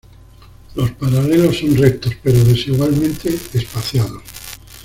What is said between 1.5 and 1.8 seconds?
son